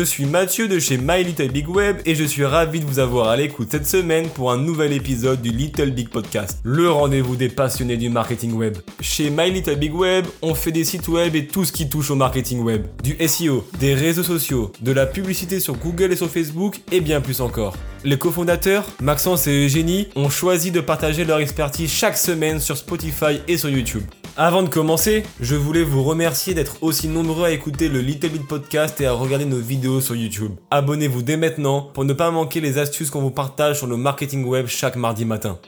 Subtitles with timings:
[0.00, 3.00] Je suis Mathieu de chez My Little Big Web et je suis ravi de vous
[3.00, 7.36] avoir à l'écoute cette semaine pour un nouvel épisode du Little Big Podcast, le rendez-vous
[7.36, 8.78] des passionnés du marketing web.
[9.02, 12.10] Chez My Little Big Web, on fait des sites web et tout ce qui touche
[12.10, 16.30] au marketing web, du SEO, des réseaux sociaux, de la publicité sur Google et sur
[16.30, 17.76] Facebook et bien plus encore.
[18.02, 23.42] Les cofondateurs, Maxence et Eugénie, ont choisi de partager leur expertise chaque semaine sur Spotify
[23.48, 24.04] et sur YouTube.
[24.36, 28.46] Avant de commencer, je voulais vous remercier d'être aussi nombreux à écouter le Little Bit
[28.46, 30.52] Podcast et à regarder nos vidéos sur YouTube.
[30.70, 34.44] Abonnez-vous dès maintenant pour ne pas manquer les astuces qu'on vous partage sur le marketing
[34.44, 35.58] web chaque mardi matin.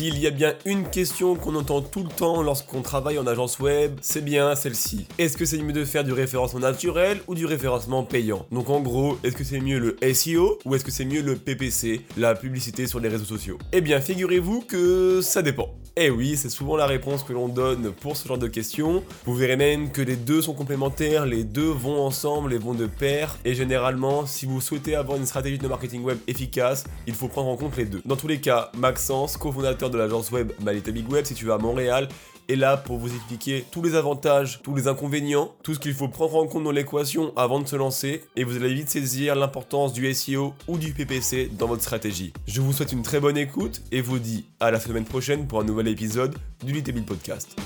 [0.00, 3.58] S'il y a bien une question qu'on entend tout le temps lorsqu'on travaille en agence
[3.58, 5.06] web, c'est bien celle-ci.
[5.18, 8.46] Est-ce que c'est mieux de faire du référencement naturel ou du référencement payant?
[8.50, 11.36] Donc en gros, est-ce que c'est mieux le SEO ou est-ce que c'est mieux le
[11.36, 13.58] PPC, la publicité sur les réseaux sociaux?
[13.72, 15.68] Eh bien, figurez-vous que ça dépend.
[15.96, 19.02] Eh oui, c'est souvent la réponse que l'on donne pour ce genre de questions.
[19.26, 22.86] Vous verrez même que les deux sont complémentaires, les deux vont ensemble et vont de
[22.86, 23.36] pair.
[23.44, 27.48] Et généralement, si vous souhaitez avoir une stratégie de marketing web efficace, il faut prendre
[27.48, 28.00] en compte les deux.
[28.06, 32.08] Dans tous les cas, Maxence, cofondateur de l'agence web Malita Big Web, située à Montréal,
[32.48, 36.08] est là pour vous expliquer tous les avantages, tous les inconvénients, tout ce qu'il faut
[36.08, 39.92] prendre en compte dans l'équation avant de se lancer et vous allez vite saisir l'importance
[39.92, 42.32] du SEO ou du PPC dans votre stratégie.
[42.46, 45.60] Je vous souhaite une très bonne écoute et vous dis à la semaine prochaine pour
[45.60, 47.56] un nouvel épisode du Little Podcast.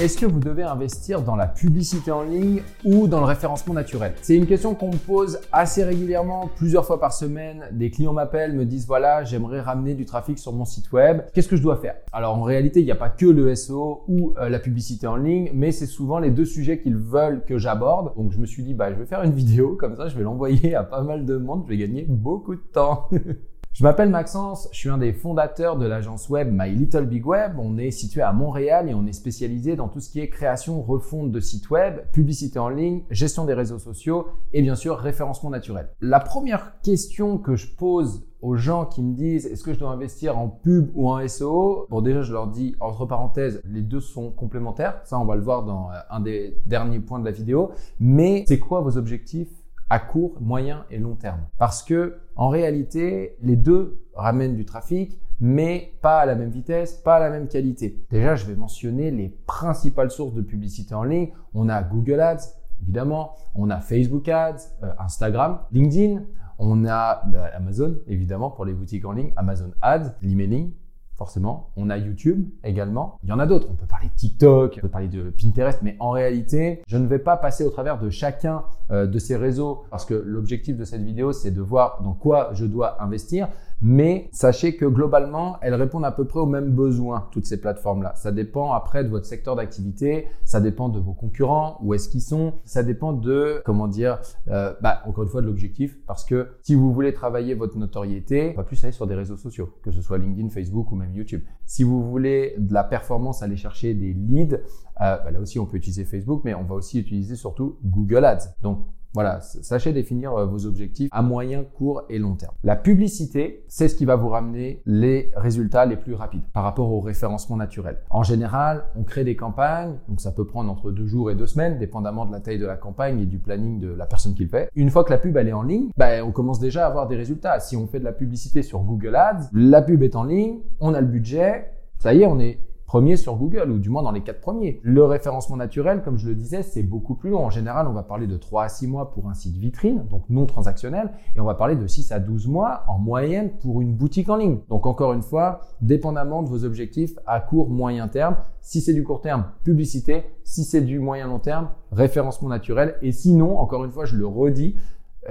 [0.00, 4.14] Est-ce que vous devez investir dans la publicité en ligne ou dans le référencement naturel?
[4.22, 7.64] C'est une question qu'on me pose assez régulièrement, plusieurs fois par semaine.
[7.72, 11.22] Des clients m'appellent, me disent voilà, j'aimerais ramener du trafic sur mon site web.
[11.34, 11.96] Qu'est-ce que je dois faire?
[12.12, 15.16] Alors en réalité, il n'y a pas que le SEO ou euh, la publicité en
[15.16, 18.14] ligne, mais c'est souvent les deux sujets qu'ils veulent que j'aborde.
[18.14, 20.22] Donc je me suis dit bah je vais faire une vidéo comme ça, je vais
[20.22, 23.08] l'envoyer à pas mal de monde, je vais gagner beaucoup de temps.
[23.78, 27.60] Je m'appelle Maxence, je suis un des fondateurs de l'agence web My Little Big Web.
[27.60, 30.82] On est situé à Montréal et on est spécialisé dans tout ce qui est création,
[30.82, 35.50] refonte de sites web, publicité en ligne, gestion des réseaux sociaux et bien sûr référencement
[35.50, 35.90] naturel.
[36.00, 39.90] La première question que je pose aux gens qui me disent est-ce que je dois
[39.90, 44.00] investir en pub ou en SEO Bon déjà je leur dis entre parenthèses les deux
[44.00, 47.30] sont complémentaires, ça on va le voir dans euh, un des derniers points de la
[47.30, 47.70] vidéo,
[48.00, 49.50] mais c'est quoi vos objectifs
[49.90, 51.40] à court, moyen et long terme.
[51.58, 56.94] Parce que en réalité, les deux ramènent du trafic, mais pas à la même vitesse,
[56.94, 58.04] pas à la même qualité.
[58.10, 61.30] Déjà, je vais mentionner les principales sources de publicité en ligne.
[61.54, 66.22] On a Google Ads, évidemment, on a Facebook Ads, euh, Instagram, LinkedIn,
[66.58, 70.72] on a bah, Amazon, évidemment, pour les boutiques en ligne, Amazon Ads, l'emailing,
[71.18, 71.70] forcément.
[71.76, 73.18] On a YouTube également.
[73.22, 73.68] Il y en a d'autres.
[73.70, 77.06] On peut parler de TikTok, on peut parler de Pinterest, mais en réalité, je ne
[77.06, 81.02] vais pas passer au travers de chacun de ces réseaux parce que l'objectif de cette
[81.02, 83.48] vidéo, c'est de voir dans quoi je dois investir.
[83.80, 88.12] Mais sachez que globalement, elles répondent à peu près aux mêmes besoins, toutes ces plateformes-là.
[88.16, 92.22] Ça dépend après de votre secteur d'activité, ça dépend de vos concurrents, où est-ce qu'ils
[92.22, 94.18] sont, ça dépend de, comment dire,
[94.48, 98.52] euh, bah, encore une fois de l'objectif, parce que si vous voulez travailler votre notoriété,
[98.54, 101.42] va plus aller sur des réseaux sociaux, que ce soit LinkedIn, Facebook ou même YouTube.
[101.64, 104.58] Si vous voulez de la performance, aller chercher des leads,
[105.00, 108.24] euh, bah, là aussi on peut utiliser Facebook, mais on va aussi utiliser surtout Google
[108.24, 108.54] Ads.
[108.62, 112.52] Donc voilà, sachez définir euh, vos objectifs à moyen, court et long terme.
[112.62, 116.92] La publicité, c'est ce qui va vous ramener les résultats les plus rapides par rapport
[116.92, 117.98] au référencement naturel.
[118.10, 121.46] En général, on crée des campagnes, donc ça peut prendre entre deux jours et deux
[121.46, 124.42] semaines, dépendamment de la taille de la campagne et du planning de la personne qui
[124.42, 124.68] le fait.
[124.74, 127.16] Une fois que la pub est en ligne, bah, on commence déjà à avoir des
[127.16, 127.60] résultats.
[127.60, 130.92] Si on fait de la publicité sur Google Ads, la pub est en ligne, on
[130.92, 134.12] a le budget, ça y est, on est premier sur Google, ou du moins dans
[134.12, 134.80] les quatre premiers.
[134.82, 137.44] Le référencement naturel, comme je le disais, c'est beaucoup plus long.
[137.44, 140.22] En général, on va parler de 3 à 6 mois pour un site vitrine, donc
[140.30, 143.92] non transactionnel, et on va parler de 6 à 12 mois en moyenne pour une
[143.92, 144.60] boutique en ligne.
[144.70, 149.04] Donc encore une fois, dépendamment de vos objectifs à court, moyen terme, si c'est du
[149.04, 153.90] court terme, publicité, si c'est du moyen long terme, référencement naturel, et sinon, encore une
[153.90, 154.76] fois, je le redis,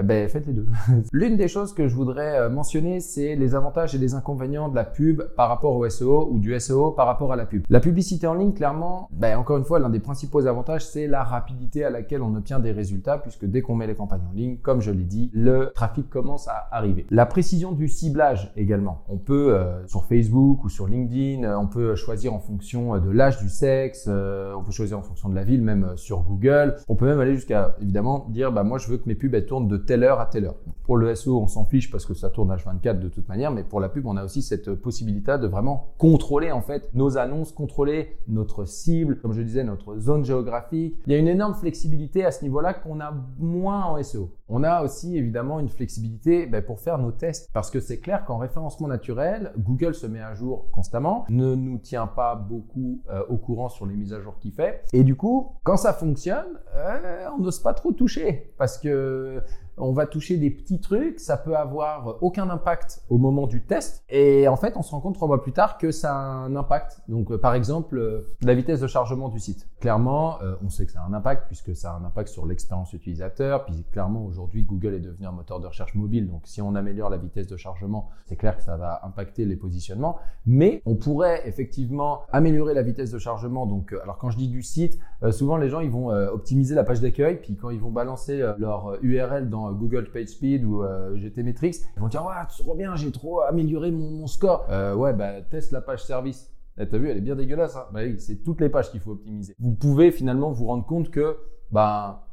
[0.03, 0.67] ben, faites les deux.
[1.11, 4.75] L'une des choses que je voudrais euh, mentionner, c'est les avantages et les inconvénients de
[4.75, 7.63] la pub par rapport au SEO ou du SEO par rapport à la pub.
[7.69, 11.23] La publicité en ligne, clairement, ben, encore une fois, l'un des principaux avantages, c'est la
[11.23, 14.57] rapidité à laquelle on obtient des résultats, puisque dès qu'on met les campagnes en ligne,
[14.57, 17.05] comme je l'ai dit, le trafic commence à arriver.
[17.09, 19.03] La précision du ciblage également.
[19.09, 23.09] On peut, euh, sur Facebook ou sur LinkedIn, euh, on peut choisir en fonction de
[23.09, 26.75] l'âge, du sexe, on peut choisir en fonction de la ville, même sur Google.
[26.87, 29.45] On peut même aller jusqu'à, évidemment, dire, bah, moi, je veux que mes pubs, elles
[29.45, 30.55] tournent de telle heure à telle heure.
[30.87, 33.65] Pour le SEO, on s'en fiche parce que ça tourne H24 de toute manière, mais
[33.65, 37.51] pour la pub, on a aussi cette possibilité de vraiment contrôler en fait nos annonces,
[37.51, 40.95] contrôler notre cible, comme je disais, notre zone géographique.
[41.05, 44.31] Il y a une énorme flexibilité à ce niveau-là qu'on a moins en SEO.
[44.47, 48.23] On a aussi évidemment une flexibilité ben, pour faire nos tests parce que c'est clair
[48.23, 53.23] qu'en référencement naturel, Google se met à jour constamment, ne nous tient pas beaucoup euh,
[53.27, 54.85] au courant sur les mises à jour qu'il fait.
[54.93, 59.41] Et du coup, quand ça fonctionne, euh, on n'ose pas trop toucher parce que
[59.77, 64.03] on va toucher des petits trucs, ça peut avoir aucun impact au moment du test.
[64.09, 66.55] Et en fait, on se rend compte trois mois plus tard que ça a un
[66.55, 67.01] impact.
[67.07, 69.67] Donc, euh, par exemple, euh, la vitesse de chargement du site.
[69.79, 72.45] Clairement, euh, on sait que ça a un impact puisque ça a un impact sur
[72.45, 73.65] l'expérience utilisateur.
[73.65, 76.27] Puis clairement, aujourd'hui, Google est devenu un moteur de recherche mobile.
[76.27, 79.55] Donc, si on améliore la vitesse de chargement, c'est clair que ça va impacter les
[79.55, 80.17] positionnements.
[80.45, 83.65] Mais on pourrait effectivement améliorer la vitesse de chargement.
[83.65, 84.99] Donc, alors quand je dis du site,
[85.31, 87.37] souvent les gens ils vont optimiser la page d'accueil.
[87.41, 92.07] Puis quand ils vont balancer leur URL dans Google PageSpeed ou euh, GTmetrix, ils vont
[92.07, 94.65] dire ouais, trop bien, j'ai trop amélioré mon, score.
[94.69, 96.53] Euh, ouais, bah teste la page service.
[96.79, 97.75] Eh, t'as vu, elle est bien dégueulasse.
[97.75, 99.55] Hein bah c'est toutes les pages qu'il faut optimiser.
[99.59, 101.37] Vous pouvez finalement vous rendre compte que
[101.71, 102.27] bah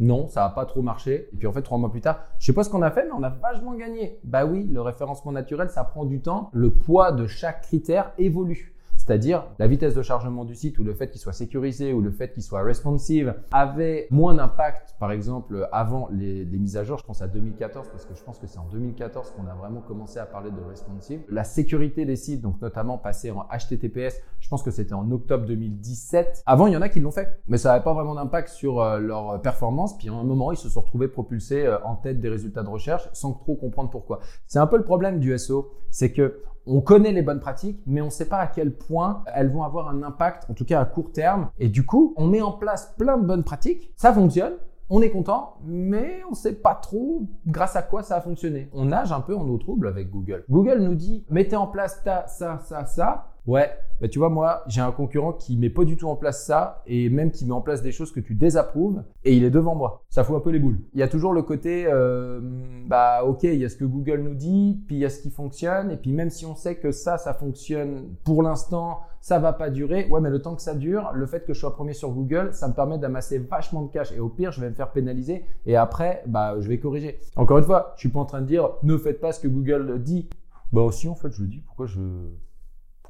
[0.00, 1.28] non, ça n'a pas trop marché.
[1.32, 3.04] Et puis en fait, trois mois plus tard, je sais pas ce qu'on a fait,
[3.04, 4.18] mais on a vachement gagné.
[4.24, 6.50] Bah oui, le référencement naturel, ça prend du temps.
[6.52, 8.74] Le poids de chaque critère évolue.
[9.10, 12.12] C'est-à-dire la vitesse de chargement du site ou le fait qu'il soit sécurisé ou le
[12.12, 16.96] fait qu'il soit responsive avait moins d'impact, par exemple, avant les, mises à jour.
[16.96, 19.80] Je pense à 2014 parce que je pense que c'est en 2014 qu'on a vraiment
[19.80, 21.22] commencé à parler de responsive.
[21.28, 25.44] La sécurité des sites, donc notamment passer en HTTPS, je pense que c'était en octobre
[25.44, 26.44] 2017.
[26.46, 28.80] Avant, il y en a qui l'ont fait, mais ça n'avait pas vraiment d'impact sur
[28.80, 29.98] euh, leur performance.
[29.98, 32.68] Puis à un moment, ils se sont retrouvés propulsés euh, en tête des résultats de
[32.68, 34.20] recherche sans trop comprendre pourquoi.
[34.46, 38.00] C'est un peu le problème du SEO, c'est que on connaît les bonnes pratiques, mais
[38.00, 40.80] on ne sait pas à quel point elles vont avoir un impact, en tout cas
[40.80, 41.50] à court terme.
[41.58, 44.54] Et du coup, on met en place plein de bonnes pratiques, ça fonctionne,
[44.92, 48.68] on est content, mais on ne sait pas trop grâce à quoi ça a fonctionné.
[48.72, 50.44] On nage un peu en eau trouble avec Google.
[50.50, 53.29] Google nous dit, mettez en place ça, ça, ça, ça.
[53.46, 53.70] Ouais,
[54.00, 56.82] bah tu vois, moi, j'ai un concurrent qui met pas du tout en place ça
[56.86, 59.74] et même qui met en place des choses que tu désapprouves et il est devant
[59.74, 60.04] moi.
[60.08, 60.78] Ça fout un peu les boules.
[60.94, 62.40] Il y a toujours le côté, euh,
[62.86, 65.20] bah ok, il y a ce que Google nous dit, puis il y a ce
[65.20, 69.38] qui fonctionne et puis même si on sait que ça, ça fonctionne pour l'instant, ça
[69.38, 70.06] va pas durer.
[70.08, 72.50] Ouais, mais le temps que ça dure, le fait que je sois premier sur Google,
[72.52, 75.44] ça me permet d'amasser vachement de cash et au pire, je vais me faire pénaliser
[75.66, 77.20] et après, bah je vais corriger.
[77.36, 79.48] Encore une fois, je suis pas en train de dire ne faites pas ce que
[79.48, 80.28] Google dit.
[80.72, 81.62] Bah aussi en fait, je le dis.
[81.66, 82.00] Pourquoi je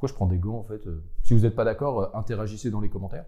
[0.00, 2.70] pourquoi je prends des gants en fait euh, Si vous n'êtes pas d'accord, euh, interagissez
[2.70, 3.26] dans les commentaires.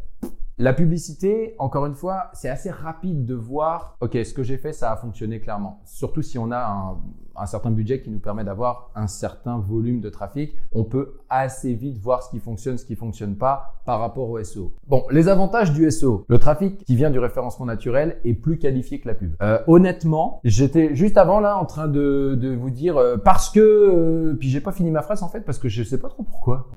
[0.59, 4.75] La publicité, encore une fois, c'est assez rapide de voir, ok, ce que j'ai fait,
[4.75, 5.81] ça a fonctionné clairement.
[5.87, 6.95] Surtout si on a
[7.37, 11.73] un, certain budget qui nous permet d'avoir un certain volume de trafic, on peut assez
[11.73, 14.73] vite voir ce qui fonctionne, ce qui fonctionne pas par rapport au SEO.
[14.89, 16.27] Bon, les avantages du SEO.
[16.29, 19.35] Le trafic qui vient du référencement naturel est plus qualifié que la pub.
[19.41, 24.37] Euh, honnêtement, j'étais juste avant là en train de, vous dire euh, parce que, euh,
[24.39, 26.69] puis j'ai pas fini ma phrase en fait parce que je sais pas trop pourquoi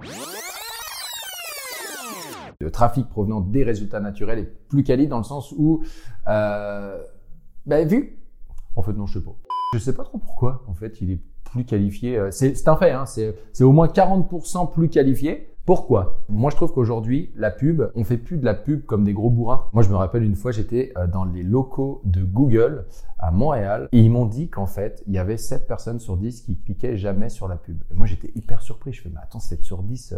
[2.66, 5.84] le trafic provenant des résultats naturels est plus quali dans le sens où,
[6.28, 7.00] euh,
[7.68, 8.18] ben, vu,
[8.76, 9.36] en fait non, je sais pas.
[9.76, 12.18] Je sais pas trop pourquoi, en fait, il est plus qualifié.
[12.18, 15.52] Euh, c'est un fait, hein, c'est au moins 40% plus qualifié.
[15.68, 16.24] Pourquoi?
[16.28, 19.30] Moi, je trouve qu'aujourd'hui, la pub, on fait plus de la pub comme des gros
[19.30, 19.68] bourrins.
[19.74, 22.88] Moi, je me rappelle une fois, j'étais euh, dans les locaux de Google
[23.20, 26.42] à Montréal et ils m'ont dit qu'en fait, il y avait 7 personnes sur 10
[26.42, 27.84] qui cliquaient jamais sur la pub.
[27.92, 28.92] Et moi, j'étais hyper surpris.
[28.92, 30.16] Je fais, mais attends, 7 sur 10,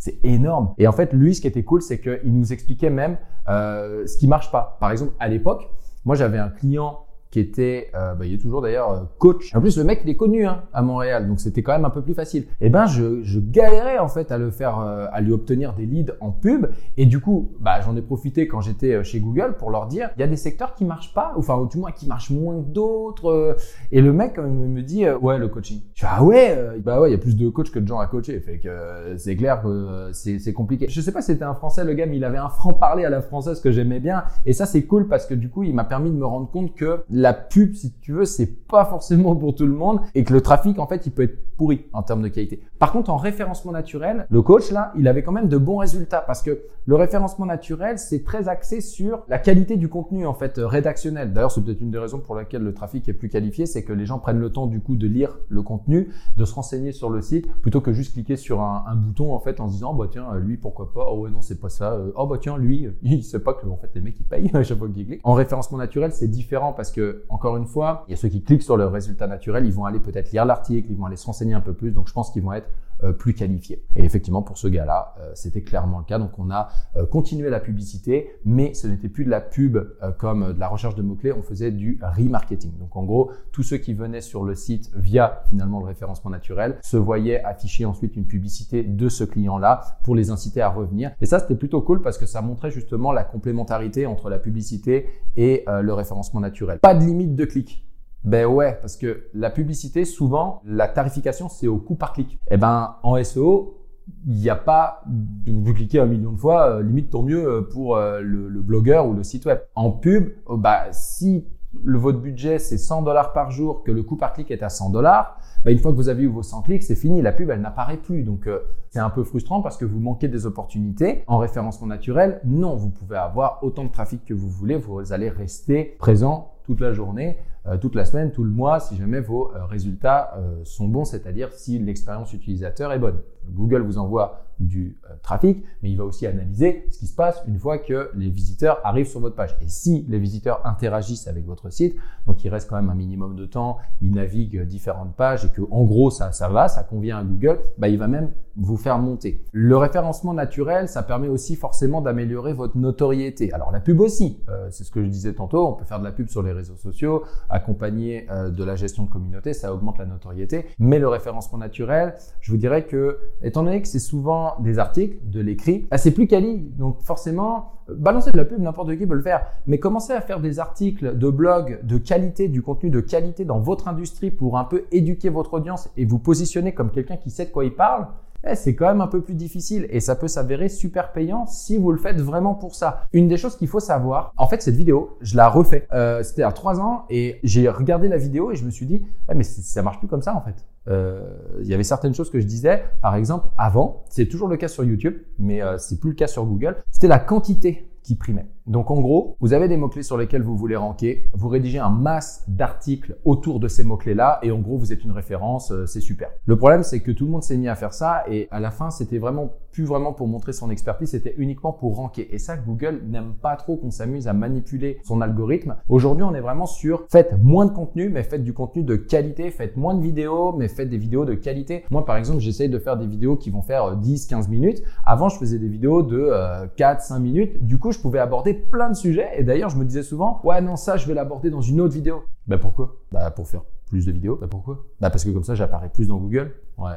[0.00, 0.74] c'est énorme.
[0.78, 3.18] Et en fait, lui, ce qui était cool, c'est qu'il nous expliquait même
[3.48, 4.78] euh, ce qui marche pas.
[4.80, 5.68] Par exemple, à l'époque,
[6.06, 9.54] moi, j'avais un client qui était, euh, bah, il est toujours d'ailleurs euh, coach.
[9.54, 11.90] En plus, le mec, il est connu hein, à Montréal, donc c'était quand même un
[11.90, 12.42] peu plus facile.
[12.60, 15.74] Et eh ben, je, je galérais en fait à le faire, euh, à lui obtenir
[15.74, 16.66] des leads en pub.
[16.96, 20.10] Et du coup, bah, j'en ai profité quand j'étais euh, chez Google pour leur dire,
[20.16, 22.60] il y a des secteurs qui marchent pas, enfin, ou du moins qui marchent moins
[22.60, 23.56] que d'autres.
[23.92, 25.80] Et le mec me dit, ouais, le coaching.
[25.94, 28.00] Je fais, ah ouais, bah ouais, il y a plus de coachs que de gens
[28.00, 28.40] à coacher.
[28.40, 30.86] Fait que c'est clair que c'est compliqué.
[30.88, 33.04] Je sais pas si c'était un français, le gars, mais il avait un franc parler
[33.04, 34.24] à la française que j'aimais bien.
[34.46, 36.74] Et ça, c'est cool parce que du coup, il m'a permis de me rendre compte
[36.74, 40.32] que la pub, si tu veux, c'est pas forcément pour tout le monde et que
[40.32, 42.62] le trafic, en fait, il peut être pourri en termes de qualité.
[42.78, 46.22] Par contre, en référencement naturel, le coach, là, il avait quand même de bons résultats
[46.26, 50.54] parce que le référencement naturel, c'est très axé sur la qualité du contenu, en fait,
[50.56, 51.32] rédactionnel.
[51.32, 53.92] D'ailleurs, c'est peut-être une des raisons pour laquelle le trafic est plus qualifié, c'est que
[53.92, 56.08] les gens prennent le temps, du coup, de lire le contenu,
[56.38, 59.60] de se renseigner sur le site, plutôt que juste cliquer sur un, bouton, en fait,
[59.60, 61.06] en se disant, oh, bah, tiens, lui, pourquoi pas?
[61.10, 61.98] Oh, ouais, non, c'est pas ça.
[62.14, 64.62] Oh, bah, tiens, lui, il sait pas que, en fait, les mecs, ils payent à
[64.62, 65.20] chaque fois qu'ils cliquent.
[65.24, 68.42] En référencement naturel, c'est différent parce que, encore une fois, il y a ceux qui
[68.42, 71.26] cliquent sur le résultat naturel, ils vont aller peut-être lire l'article, ils vont aller se
[71.26, 71.92] renseigner un peu plus.
[71.92, 72.68] Donc je pense qu'ils vont être
[73.12, 73.84] plus qualifiés.
[73.96, 76.18] Et effectivement, pour ce gars-là, euh, c'était clairement le cas.
[76.18, 79.78] Donc, on a euh, continué la publicité, mais ce n'était plus de la pub
[80.18, 82.76] comme de la recherche de mots-clés, on faisait du remarketing.
[82.78, 86.78] Donc, en gros, tous ceux qui venaient sur le site via finalement le référencement naturel
[86.82, 91.12] se voyaient afficher ensuite une publicité de ce client-là pour les inciter à revenir.
[91.20, 95.08] Et ça, c'était plutôt cool parce que ça montrait justement la complémentarité entre la publicité
[95.36, 96.78] et le référencement naturel.
[96.78, 97.84] Pas de limite de clic.
[98.24, 102.38] Ben ouais, parce que la publicité, souvent, la tarification, c'est au coût par clic.
[102.50, 103.80] Eh ben, en SEO,
[104.26, 105.02] il n'y a pas,
[105.46, 109.06] vous cliquez un million de fois, euh, limite tant mieux euh, pour euh, le, blogueur
[109.06, 109.60] ou le site web.
[109.74, 111.46] En pub, bah, si
[111.84, 114.90] votre budget c'est 100 dollars par jour, que le coût par clic est à 100
[114.90, 117.48] dollars, bah, une fois que vous avez eu vos 100 clics, c'est fini, la pub
[117.50, 118.22] elle n'apparaît plus.
[118.22, 118.48] Donc
[118.90, 121.24] c'est un peu frustrant parce que vous manquez des opportunités.
[121.26, 125.30] En référencement naturel, non, vous pouvez avoir autant de trafic que vous voulez, vous allez
[125.30, 127.36] rester présent toute la journée.
[127.66, 131.04] Euh, toute la semaine, tout le mois, si jamais vos euh, résultats euh, sont bons,
[131.04, 133.18] c'est-à-dire si l'expérience utilisateur est bonne.
[133.50, 137.58] Google vous envoie du trafic, mais il va aussi analyser ce qui se passe une
[137.58, 139.56] fois que les visiteurs arrivent sur votre page.
[139.62, 141.96] Et si les visiteurs interagissent avec votre site,
[142.26, 145.62] donc il reste quand même un minimum de temps, ils naviguent différentes pages et que
[145.70, 148.98] en gros ça, ça va, ça convient à Google, bah, il va même vous faire
[148.98, 149.42] monter.
[149.52, 153.54] Le référencement naturel, ça permet aussi forcément d'améliorer votre notoriété.
[153.54, 156.12] Alors la pub aussi, c'est ce que je disais tantôt, on peut faire de la
[156.12, 160.06] pub sur les réseaux sociaux, accompagné euh, de la gestion de communauté, ça augmente la
[160.06, 160.66] notoriété.
[160.78, 165.16] Mais le référencement naturel, je vous dirais que, étant donné que c'est souvent des articles,
[165.24, 166.58] de l'écrit, bah, c'est plus quali.
[166.78, 169.46] Donc forcément, balancer de la pub, n'importe qui peut le faire.
[169.66, 173.58] Mais commencer à faire des articles de blog de qualité, du contenu de qualité dans
[173.58, 177.46] votre industrie pour un peu éduquer votre audience et vous positionner comme quelqu'un qui sait
[177.46, 178.06] de quoi il parle,
[178.54, 181.92] c'est quand même un peu plus difficile et ça peut s'avérer super payant si vous
[181.92, 183.06] le faites vraiment pour ça.
[183.12, 185.86] Une des choses qu'il faut savoir, en fait, cette vidéo, je la refais.
[185.92, 189.02] Euh, C'était à trois ans et j'ai regardé la vidéo et je me suis dit,
[189.30, 190.64] eh, mais ça marche plus comme ça en fait.
[190.88, 191.22] Euh,
[191.60, 194.68] il y avait certaines choses que je disais, par exemple, avant, c'est toujours le cas
[194.68, 196.76] sur YouTube, mais euh, c'est plus le cas sur Google.
[196.90, 198.46] C'était la quantité qui primait.
[198.66, 201.90] Donc en gros, vous avez des mots-clés sur lesquels vous voulez ranker, vous rédigez un
[201.90, 206.00] masse d'articles autour de ces mots-clés-là et en gros, vous êtes une référence, euh, c'est
[206.00, 206.30] super.
[206.46, 208.70] Le problème, c'est que tout le monde s'est mis à faire ça et à la
[208.70, 212.34] fin, c'était vraiment plus vraiment pour montrer son expertise, c'était uniquement pour ranker.
[212.34, 215.76] Et ça, Google n'aime pas trop qu'on s'amuse à manipuler son algorithme.
[215.88, 219.50] Aujourd'hui, on est vraiment sur faites moins de contenu, mais faites du contenu de qualité,
[219.50, 221.84] faites moins de vidéos, mais faites des vidéos de qualité.
[221.90, 224.82] Moi, par exemple, j'essaye de faire des vidéos qui vont faire 10, euh, 15 minutes.
[225.04, 226.30] Avant, je faisais des vidéos de
[226.76, 227.64] 4, euh, 5 minutes.
[227.64, 229.28] Du coup, je pouvais aborder plein de sujets.
[229.36, 231.94] Et d'ailleurs, je me disais souvent, ouais, non, ça, je vais l'aborder dans une autre
[231.94, 232.24] vidéo.
[232.46, 232.96] Bah pourquoi?
[233.12, 234.36] Bah pour faire plus de vidéos.
[234.36, 234.84] Bah pourquoi?
[235.00, 236.52] Bah parce que comme ça, j'apparais plus dans Google.
[236.78, 236.96] Ouais.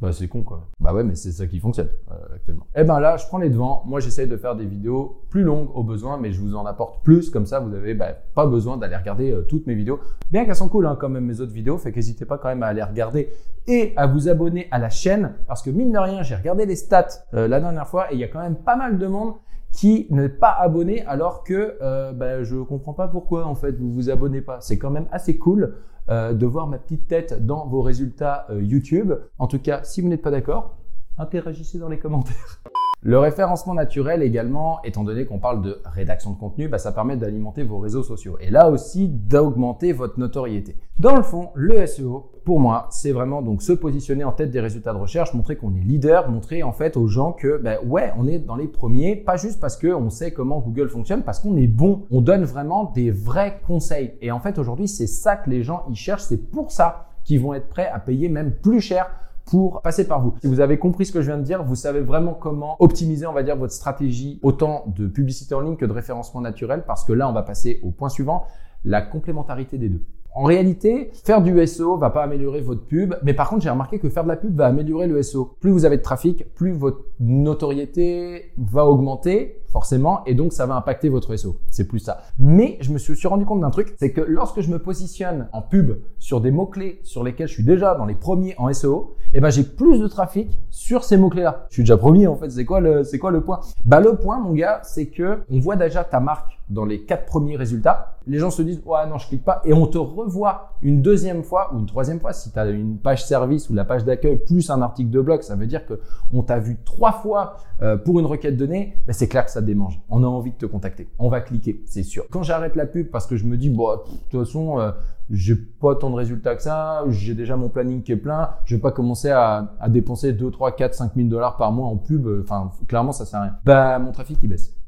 [0.00, 0.66] Bah c'est con quoi.
[0.80, 2.64] Bah ouais mais c'est ça qui fonctionne euh, actuellement.
[2.74, 3.82] Et eh ben là je prends les devants.
[3.86, 7.04] Moi j'essaye de faire des vidéos plus longues au besoin mais je vous en apporte
[7.04, 10.00] plus comme ça vous avez bah, pas besoin d'aller regarder euh, toutes mes vidéos.
[10.30, 12.62] Bien qu'elles sont cool hein, quand même mes autres vidéos fait qu'hésitez pas quand même
[12.62, 13.28] à aller regarder
[13.66, 16.76] et à vous abonner à la chaîne parce que mine de rien j'ai regardé les
[16.76, 19.34] stats euh, la dernière fois et il y a quand même pas mal de monde
[19.72, 23.92] qui n'est pas abonné alors que euh, bah, je comprends pas pourquoi en fait vous
[23.92, 24.60] vous abonnez pas.
[24.60, 25.76] C'est quand même assez cool
[26.08, 29.12] euh, de voir ma petite tête dans vos résultats euh, YouTube.
[29.38, 30.76] En tout cas, si vous n'êtes pas d'accord,
[31.18, 32.60] interagissez dans les commentaires.
[33.02, 37.16] Le référencement naturel également, étant donné qu'on parle de rédaction de contenu, bah, ça permet
[37.16, 40.76] d'alimenter vos réseaux sociaux et là aussi d'augmenter votre notoriété.
[40.98, 44.60] Dans le fond, le SEO, pour moi, c'est vraiment donc se positionner en tête des
[44.60, 48.12] résultats de recherche, montrer qu'on est leader, montrer en fait aux gens que bah, ouais,
[48.18, 51.56] on est dans les premiers, pas juste parce qu'on sait comment Google fonctionne, parce qu'on
[51.56, 52.02] est bon.
[52.10, 54.12] On donne vraiment des vrais conseils.
[54.20, 56.24] Et en fait, aujourd'hui, c'est ça que les gens y cherchent.
[56.24, 59.10] C'est pour ça qu'ils vont être prêts à payer même plus cher
[59.50, 60.34] pour passer par vous.
[60.40, 63.26] Si vous avez compris ce que je viens de dire, vous savez vraiment comment optimiser,
[63.26, 67.04] on va dire, votre stratégie autant de publicité en ligne que de référencement naturel parce
[67.04, 68.44] que là, on va passer au point suivant,
[68.84, 70.04] la complémentarité des deux.
[70.32, 73.98] En réalité, faire du SEO va pas améliorer votre pub, mais par contre, j'ai remarqué
[73.98, 75.56] que faire de la pub va améliorer le SEO.
[75.58, 80.76] Plus vous avez de trafic, plus votre notoriété va augmenter, forcément, et donc ça va
[80.76, 81.56] impacter votre SEO.
[81.68, 82.22] C'est plus ça.
[82.38, 85.62] Mais je me suis rendu compte d'un truc, c'est que lorsque je me positionne en
[85.62, 89.40] pub sur des mots-clés sur lesquels je suis déjà dans les premiers en SEO, eh
[89.40, 91.66] ben j'ai plus de trafic sur ces mots-clés-là.
[91.70, 93.60] Je suis déjà premier en fait, c'est quoi le c'est quoi le point?
[93.84, 97.26] Bah le point mon gars, c'est que on voit déjà ta marque dans les quatre
[97.26, 100.74] premiers résultats, les gens se disent ouais non je clique pas et on te revoit
[100.82, 103.84] une deuxième fois ou une troisième fois si tu as une page service ou la
[103.84, 106.00] page d'accueil plus un article de blog, ça veut dire que
[106.32, 109.60] on t'a vu trois fois euh, pour une requête donnée, ben c'est clair que ça
[109.60, 110.00] démange.
[110.08, 112.24] On a envie de te contacter, on va cliquer, c'est sûr.
[112.30, 113.98] Quand j'arrête la pub parce que je me dis bon de
[114.30, 114.92] toute façon euh,
[115.28, 118.76] j'ai pas tant de résultats que ça, j'ai déjà mon planning qui est plein, je
[118.76, 122.28] vais pas commencer à, dépenser 2, 3, 4, 5 000 dollars par mois en pub,
[122.42, 123.56] enfin clairement ça sert à rien.
[123.64, 124.79] Bah mon trafic il baisse.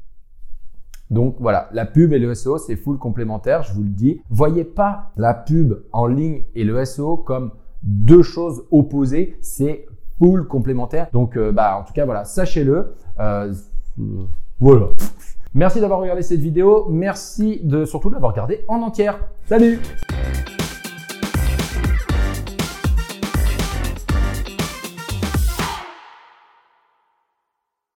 [1.13, 4.21] Donc voilà, la pub et le SEO, c'est full complémentaire, je vous le dis.
[4.29, 7.51] Voyez pas la pub en ligne et le SEO comme
[7.83, 9.85] deux choses opposées, c'est
[10.17, 11.07] full complémentaire.
[11.13, 12.95] Donc euh, bah en tout cas voilà, sachez-le.
[13.19, 13.53] Euh,
[14.59, 14.87] voilà.
[15.53, 19.19] Merci d'avoir regardé cette vidéo, merci de surtout d'avoir regardé en entière.
[19.45, 19.79] Salut